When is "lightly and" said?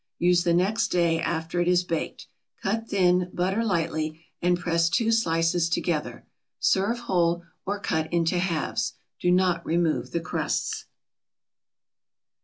3.63-4.57